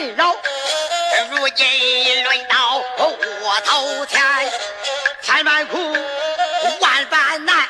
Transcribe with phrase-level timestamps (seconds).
[0.00, 0.34] 困扰。
[1.30, 4.18] 如今轮到我头前，
[5.20, 5.76] 千般苦，
[6.80, 7.68] 万般难，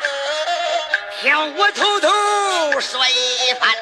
[1.21, 2.09] 听我偷偷
[2.81, 3.80] 说一番。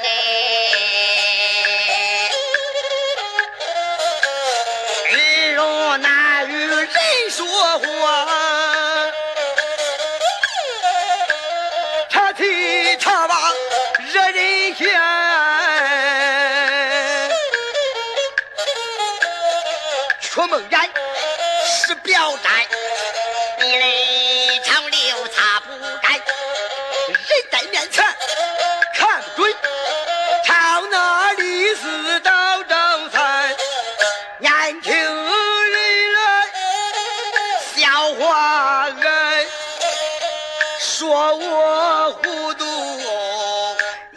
[40.98, 42.64] 说我糊涂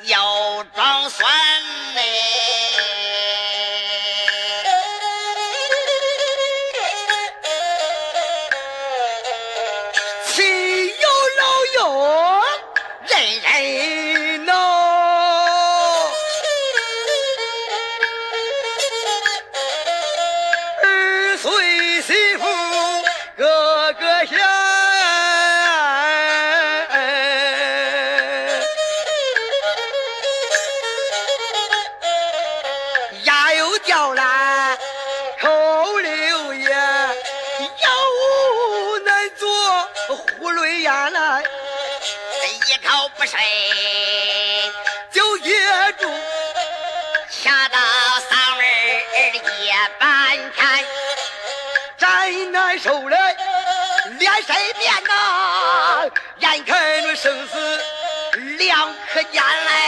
[0.02, 1.32] 又装酸
[1.94, 2.02] 嘞。
[10.26, 11.06] 亲友
[11.38, 11.44] 老
[11.78, 11.84] 友
[13.10, 13.12] 人
[13.44, 14.52] 人 know。
[20.82, 21.91] 儿孙
[33.72, 34.78] 又掉烂，
[35.40, 37.90] 口流烟，药
[38.20, 39.48] 物难做，
[40.42, 41.42] 囫囵咽来，
[42.68, 43.40] 一口不睡，
[45.10, 46.12] 就噎住。
[47.30, 47.78] 掐到
[48.30, 48.66] 嗓门儿
[49.64, 50.86] 夜半天，
[51.98, 53.18] 真难受嘞，
[54.20, 57.82] 脸色变呐，眼看着生死
[58.58, 59.81] 两可见嘞。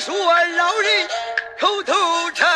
[0.00, 1.08] 说老人
[1.58, 1.94] 口头
[2.32, 2.53] 禅。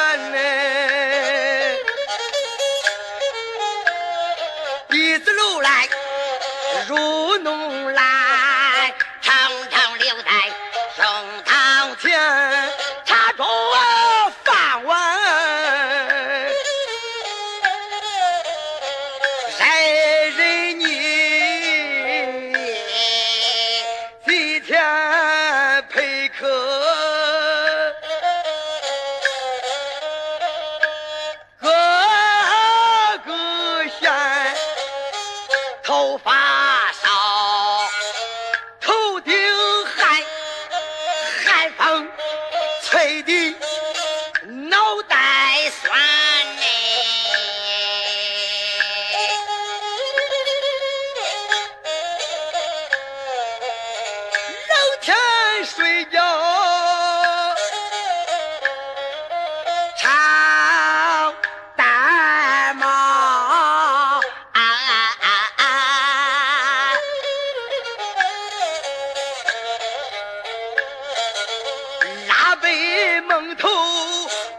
[72.49, 73.69] 拉背蒙头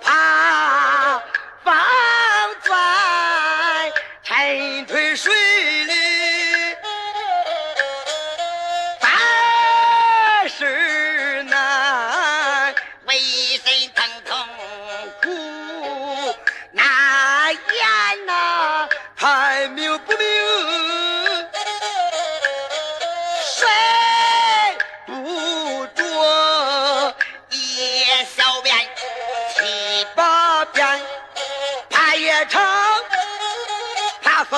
[0.03, 1.19] 怕
[1.63, 1.73] 发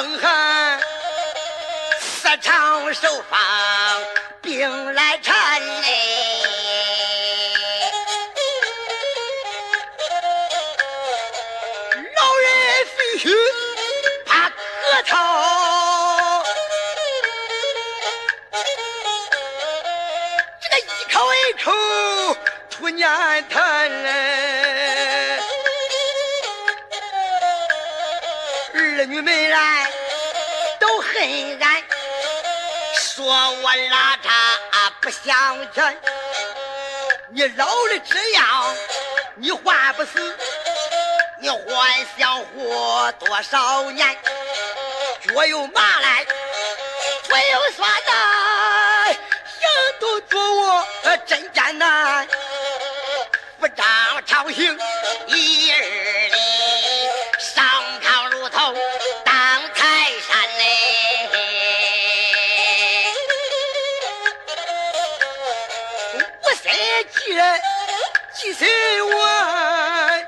[0.01, 0.79] 风寒，
[1.99, 3.37] 四场受风
[4.41, 6.30] 病来缠嘞。
[28.73, 29.91] 儿女们来
[30.79, 31.83] 都恨俺，
[32.95, 34.29] 说我拉碴
[35.01, 35.97] 不向前。
[37.33, 38.75] 你老了这样，
[39.35, 40.37] 你还不死？
[41.39, 44.17] 你还想活多少年？
[45.27, 46.25] 脚又麻来，
[47.23, 49.13] 腿又酸呐，
[49.59, 49.69] 行
[49.99, 50.85] 动做我
[51.25, 52.27] 真艰难。
[53.59, 53.85] 不张
[54.25, 54.79] 朝行
[55.27, 55.50] 一
[66.71, 66.77] 嘞。
[66.77, 66.79] 我先
[67.11, 67.61] 几人
[68.33, 68.67] 几岁
[69.01, 70.27] 晚？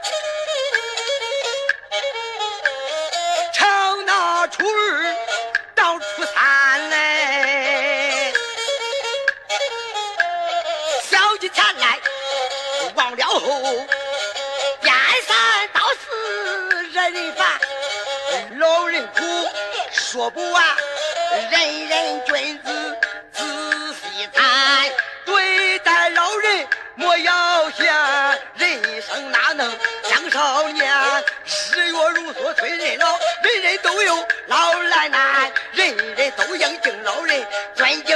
[3.53, 5.15] 长那初二
[5.75, 8.33] 到初三嘞，
[11.09, 11.99] 小姐前来
[12.95, 13.39] 忘了后，
[14.81, 14.93] 颠
[15.27, 17.59] 三倒四惹人烦，
[18.59, 19.21] 老人苦
[19.91, 20.63] 说不完，
[21.51, 22.25] 人人
[29.63, 29.71] 能
[30.03, 30.85] 像少年？
[31.73, 38.12] 日月如梭催人老，人人都有老来难，人人都应敬老人，尊敬